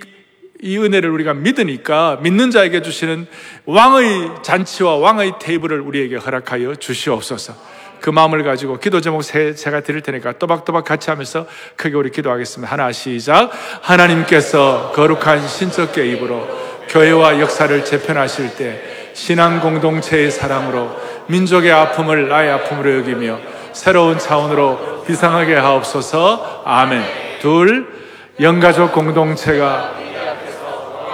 [0.61, 3.25] 이 은혜를 우리가 믿으니까 믿는 자에게 주시는
[3.65, 7.78] 왕의 잔치와 왕의 테이블을 우리에게 허락하여 주시옵소서.
[8.01, 11.45] 그 마음을 가지고 기도 제목 세 제가 드릴 테니까 또박또박 같이 하면서
[11.75, 12.71] 크게 우리 기도하겠습니다.
[12.71, 13.51] 하나 시작.
[13.81, 16.47] 하나님께서 거룩한 신적계 입으로
[16.89, 18.81] 교회와 역사를 재편하실 때
[19.13, 20.95] 신앙 공동체의 사랑으로
[21.27, 23.39] 민족의 아픔을 나의 아픔으로 여기며
[23.73, 26.63] 새로운 차원으로 비상하게 하옵소서.
[26.65, 27.03] 아멘.
[27.41, 27.87] 둘,
[28.39, 29.93] 영가족 공동체가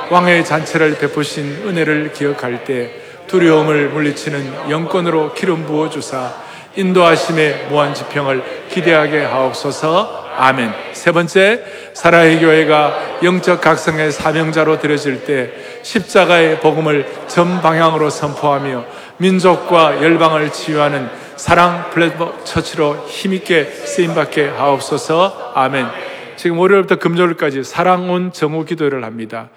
[0.10, 6.45] 왕의 잔치를 베푸신 은혜를 기억할 때 두려움을 물리치는 영권으로 기름 부어 주사
[6.76, 10.26] 인도하심의 무한 지평을 기대하게 하옵소서.
[10.38, 10.74] 아멘.
[10.92, 11.64] 세 번째,
[11.94, 15.52] 사랑의 교회가 영적 각성의 사명자로 들여질 때
[15.82, 18.86] 십자가의 복음을 전 방향으로 선포하며
[19.18, 25.54] 민족과 열방을 치유하는 사랑 플랫폼 처치로 힘있게 쓰임받게 하옵소서.
[25.56, 25.88] 아멘.
[26.36, 29.50] 지금 월요일부터 금요일까지 사랑 온 정오 기도를 합니다.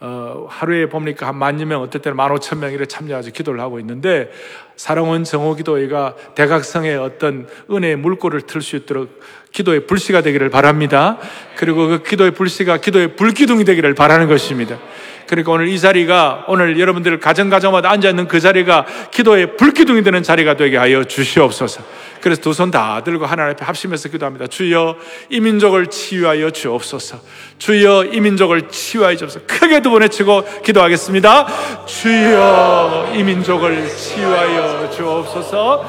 [0.00, 3.78] 어, 하루에 보니까 한 만여 명, 어떨 때는 만 오천 명 이렇게 참여해서 기도를 하고
[3.80, 4.30] 있는데,
[4.76, 9.20] 사랑원 정오기도회가 대각성의 어떤 은혜의 물꼬를 틀 수 있도록
[9.52, 11.18] 기도의 불씨가 되기를 바랍니다.
[11.56, 14.78] 그리고 그 기도의 불씨가 기도의 불기둥이 되기를 바라는 것입니다.
[15.26, 20.76] 그러니까 오늘 이 자리가 오늘 여러분들 가정가정마다 앉아있는 그 자리가 기도의 불기둥이 되는 자리가 되게
[20.76, 21.82] 하여 주시옵소서.
[22.20, 24.46] 그래서 두 손 다 들고 하나님 앞에 합심해서 기도합니다.
[24.46, 24.96] 주여
[25.28, 27.20] 이 민족을 치유하여 주옵소서.
[27.58, 29.46] 주여 이 민족을 치유하여 주옵소서.
[29.46, 31.46] 크게 두번 외치고 기도하겠습니다.
[31.86, 35.84] 주여 이 민족을 치유하여 주옵소서.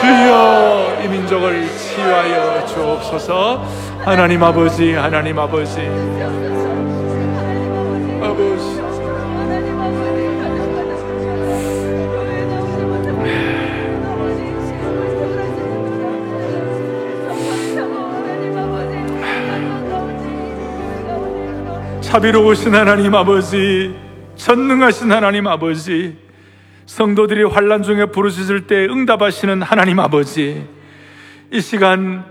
[0.00, 3.64] 주여 이 민족을 치유하여 주옵소서.
[4.04, 6.71] 하나님 아버지, 하나님 아버지.
[8.32, 8.80] 아버지.
[22.00, 23.94] 자비로우신 하나님 아버지,
[24.36, 26.16] 전능하신 하나님 아버지,
[26.86, 30.66] 성도들이 환란 중에 부르짖을 때 응답하시는 하나님 아버지,
[31.50, 32.24] 이 시간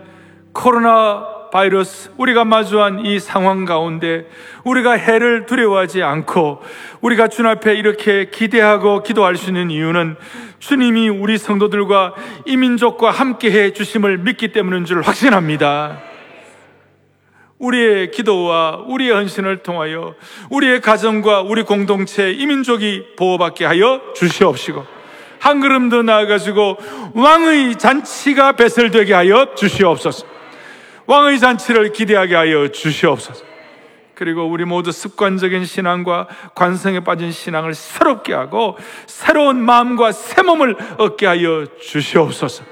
[0.54, 4.28] 코로나 바이러스 우리가 마주한 이 상황 가운데
[4.64, 6.62] 우리가 해를 두려워하지 않고
[7.02, 10.16] 우리가 주님 앞에 이렇게 기대하고 기도할 수 있는 이유는
[10.60, 16.00] 주님이 우리 성도들과 이 민족과 함께 해 주심을 믿기 때문인 줄 확신합니다.
[17.60, 20.16] 우리의 기도와 우리의 헌신을 통하여
[20.50, 24.84] 우리의 가정과 우리 공동체 이민족이 보호받게 하여 주시옵시고
[25.40, 26.78] 한 걸음 더 나아가지고
[27.14, 30.31] 왕의 잔치가 배설되게 하여 주시옵소서.
[31.06, 33.52] 왕의 잔치를 기대하게 하여 주시옵소서.
[34.14, 38.78] 그리고 우리 모두 습관적인 신앙과 관성에 빠진 신앙을 새롭게 하고
[39.08, 42.64] 새로운 마음과 새 몸을 얻게 하여 주시옵소서.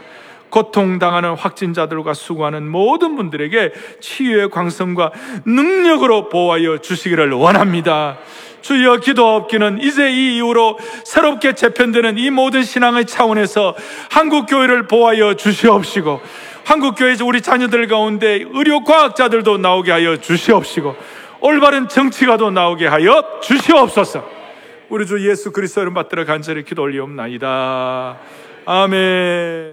[0.50, 5.12] 고통당하는 확진자들과 수고하는 모든 분들에게 치유의 광성과
[5.46, 8.18] 능력으로 보호하여 주시기를 원합니다.
[8.62, 13.76] 주여 기도하옵기는 이제 이 이후로 새롭게 재편되는 이 모든 신앙의 차원에서
[14.12, 16.22] 한국 교회를 보호하여 주시옵시고
[16.70, 20.96] 한국 교회에서 우리 자녀들 가운데 의료 과학자들도 나오게 하여 주시옵시고
[21.42, 24.24] 올바른 정치가도 나오게 하여 주시옵소서.
[24.90, 28.18] 우리 주 예수 그리스도를 받들어 간절히 기도 올리옵나이다.
[28.66, 29.68] 아멘.